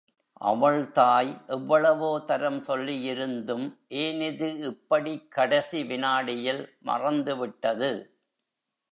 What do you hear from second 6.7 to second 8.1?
மறந்துவிட்டது!